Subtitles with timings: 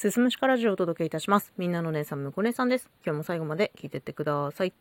[0.00, 1.52] すすむしかラジオをお届けいたします。
[1.58, 2.88] みんなの姉さん、むこ姉さんです。
[3.04, 4.72] 今日も最後まで聞いてってください。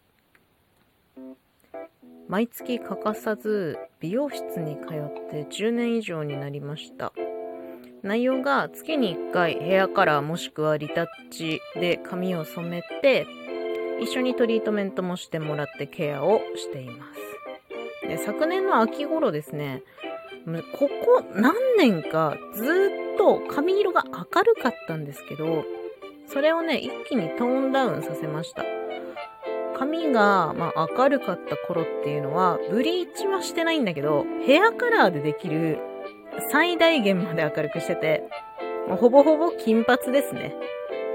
[2.29, 7.12] 毎月欠かさず美容室に通って10年以上になりました。
[8.01, 13.28] 内容が月に1回ヘアカラーもしくはリタッチで髪を染めて
[14.01, 17.05] 一緒にトリートメントもしてもらってケアをしていま
[18.04, 18.08] す。
[18.08, 19.84] で昨年の秋頃ですね、
[20.73, 22.63] ここ何年かず
[23.13, 25.63] っと髪色が明るかったんですけど、
[26.27, 28.63] それをね、一気にトーンダウンさせました。
[29.77, 35.80] 髪が、まあ、明るかった頃っていうのは、ブリーチはしてないんだけど、ヘアカラーでできる
[36.52, 38.23] 最大限まで明るくしてて、
[38.88, 40.55] もうほぼほぼ金髪ですね。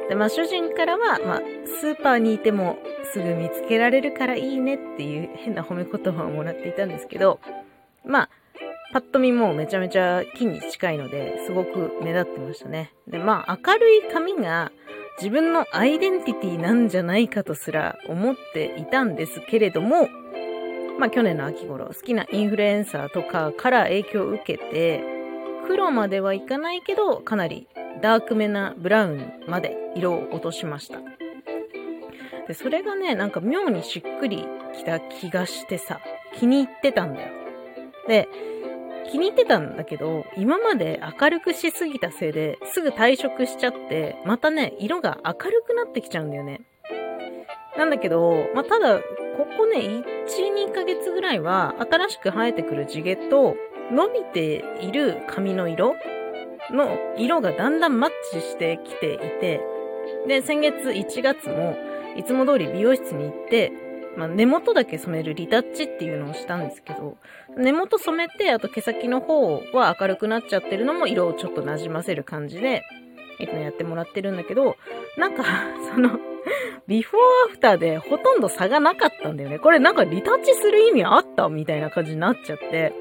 [0.09, 1.43] で、まあ主人からは、まあ
[1.81, 2.79] スーパーにいても
[3.13, 7.41] すぐ見つけられるからいいねっていう変な褒め言葉をもらっていたんですけど、
[8.05, 8.31] まあ、
[8.95, 12.95] パッと見もめちゃめちゃ金に近いので、すごく目立ってましたね。
[13.09, 14.71] で、まあ明るい髪が
[15.19, 20.09] 自分のアイデンティティなんじゃないかとすら思っていたんですけれども、
[21.01, 25.03] まあ去年の秋頃、好きなインフルエンサーとかから影響を受けて、
[25.67, 27.67] 黒まではいかないけど、かなり
[28.01, 31.01] ダークめなブラウンまで色を落としました。
[32.47, 35.99] で、それがね、なんか妙にしっくりきた気がしてさ、
[36.39, 37.33] 気に入ってたんだよ。
[38.07, 38.29] で、
[39.15, 46.63] 気に入ってたんだけど、今まで明るくしすぎたせいで、すぐ退職しちゃって、またね、色が明るくなってきちゃうんだよね。
[47.79, 50.03] なんだけど、まあ、ただ、ここね、1、
[50.69, 53.55] 2ヶ月ぐらいは、新しく生えてくる地毛と、
[53.93, 55.95] 伸びている髪の色
[56.73, 59.61] の色がだんだんマッチしてきていて、
[60.27, 61.77] で、先月1月も、
[62.17, 63.71] いつも通り美容室に行って、
[64.17, 67.17] まあ、根元だけ染めるリタッチっていうのをしたんですけど、
[67.57, 72.83] 根元染めて、あと毛先の方は明るくなっちゃってるのも色をちょっと馴染ませる感じで、
[73.39, 74.77] いつもやってもらってるんだけど、
[75.17, 75.45] なんか、
[75.93, 76.19] その、
[76.87, 79.59] ビフォーアフターでほとんど差がなかったんだよね。
[79.59, 82.93] これなんかリタッチする意味あったみたいな感じになっちゃって。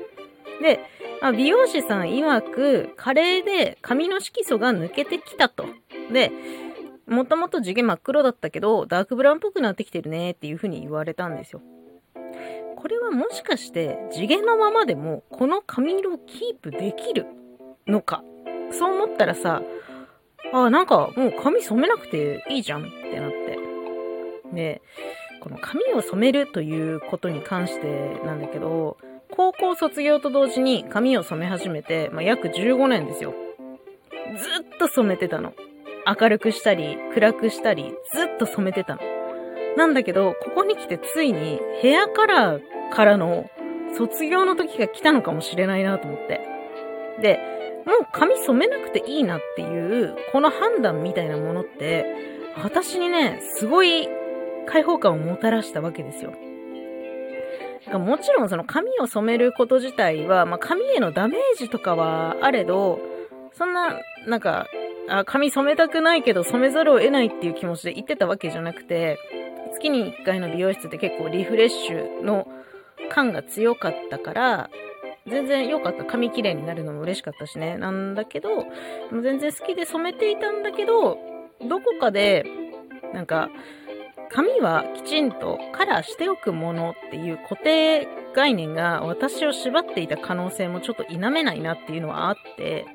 [0.61, 0.79] で、
[1.21, 5.65] まあ、美容師さん曰く、加齢で髪の色素が抜けてきたと。
[6.11, 6.31] で、
[7.07, 11.61] もともと地毛真っ黒だったけど、ダークブラウンっぽくなってきてるねっていう風に言われたんですよ。
[12.75, 17.25] これはもしかして地毛のままでもこの髪色をキープできる
[17.87, 18.23] のか？
[18.71, 19.61] そう思ったらさ、
[20.51, 23.59] あ、なんかもう髪染めなくていいじゃんってなって。
[24.53, 24.81] で、
[25.41, 28.97] この髪を染めるということに関してなんだけど、
[29.31, 33.33] 高校卒業と同時に髪を染め始めて、まあ、約15年ですよ。
[34.37, 35.53] ずっと染めてたの。
[36.05, 39.01] 明るくしたり、暗くしたり、ずっと染めてたの。
[39.77, 43.49] なんだけど、ここに来てついにヘアカラーからの
[43.97, 46.41] 卒業の時が来たのかもしれないなと思って。
[47.21, 47.39] で、
[47.85, 52.05] もう髪染めなくていいなっていう、この判断みたいなものって、
[52.61, 54.07] 私にね、すごい
[54.67, 56.33] 解放感をもたらしたわけですよ。
[57.91, 62.99] もちろんその髪を染めること自体は、まあ、髪へのダメージとかはあれど、
[63.53, 64.67] そんな、なんか、
[65.19, 69.17] あ、髪染めたくないけど染めざるを得ないっていう気持ちで言ってたわけじゃなくて、
[69.73, 72.47] 月に1回の美容室って結構リフレッシュの
[73.09, 74.69] 感が強かったから、
[75.27, 76.03] 全然良かった。
[76.03, 77.77] 髪綺麗になるのも嬉しかったしね。
[77.77, 78.65] なんだけど、
[79.11, 81.17] 全然好きで染めていたんだけど、
[81.61, 82.45] どこかで、
[83.13, 83.49] なんか、
[84.29, 92.85] 髪はきちんとカラーしておくものっていう固定概念が私を縛っていた可能性もちょっと否めないなっていうのはあって、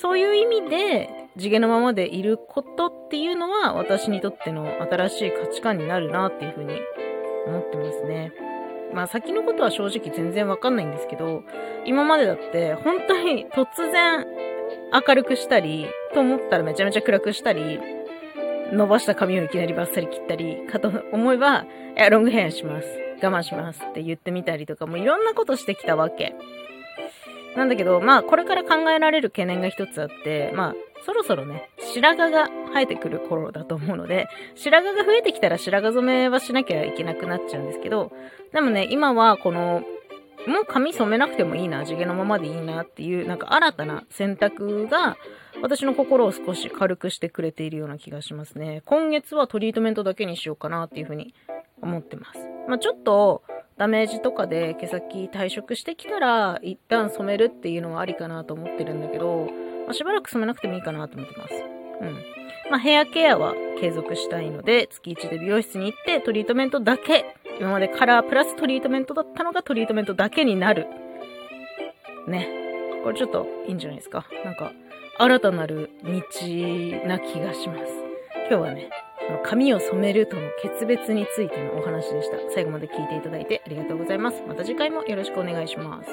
[0.00, 6.78] そういう意味で地毛のままでいることっていうのは私にとっての新しい価値観になるなっていうふうに
[7.46, 8.32] 思ってますね。
[8.92, 11.42] まあ先のことは正直全然わかんないんですけど、
[11.84, 14.26] 今までだって本当に突然
[14.92, 17.80] 明るくしたり、と思ったらめちゃめちゃ暗くしたり、
[18.72, 22.88] 伸ばした髪をいきなりバッサリ切ったり、かと思えば、いや、ロングヘアします。
[23.22, 26.34] 我慢しますって言ってみたりとか、もういろんなことしてきたわけ。
[27.56, 30.74] なんだけど、まあ、これから考えられる懸念が一つあって、まあ、
[31.04, 38.10] そろそろね、白髪が生えてくる頃だと思うので、白髪が増えてきたら白髪染めはしなきゃいけなくなっちゃうんですけど、
[38.52, 39.82] でもね、今はこの、
[40.46, 45.16] もう髪染めなくてもいいな、地毛のままでいいなっていう、なんか新たな選択が、
[45.62, 48.82] 私の心を少し軽くしてくれているような気がしますね。
[48.86, 51.34] 今月はトリートメントだけにしようかなっていうふうに
[51.82, 52.38] 思ってます。
[52.66, 53.42] まあちょっと、
[53.76, 59.48] ダメージとかで毛先退職してきたら、一旦染めるっていうのはありかなと思ってるんだけど、
[59.86, 61.54] まあ、しばらく染めなくてもいいかなと思ってます。
[62.00, 62.14] うん。
[62.70, 70.86] まあ、ヘアケアは継続したいので、月1で美容室に行ってトリートメントだけ、今までカラープラストリートメントだったのがトリートメントだけになる。
[72.26, 72.48] ね。
[73.02, 74.26] これちょっといいんじゃないですか。
[74.44, 74.72] なんか、
[75.18, 76.10] 新たなる道
[77.06, 77.92] な気がします。
[78.48, 78.90] 今日はね、
[79.44, 82.36] 髪を染めるとの決別についてのお話でした。
[82.54, 84.42] 最後まで聞いていただいてありがとうございます。
[84.46, 86.10] また次回もよろしくお願いします。